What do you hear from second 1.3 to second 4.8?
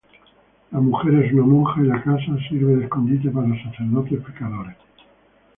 una monja y la casa sirve de escondite para sacerdotes pecadores.